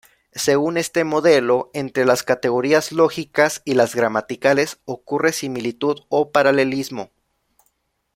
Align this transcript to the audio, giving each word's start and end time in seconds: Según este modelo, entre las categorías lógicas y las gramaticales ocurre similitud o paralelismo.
Según 0.33 0.79
este 0.79 1.03
modelo, 1.03 1.69
entre 1.75 2.05
las 2.05 2.23
categorías 2.23 2.91
lógicas 2.91 3.61
y 3.65 3.75
las 3.75 3.93
gramaticales 3.95 4.79
ocurre 4.85 5.31
similitud 5.31 5.95
o 6.09 6.31
paralelismo. 6.31 7.11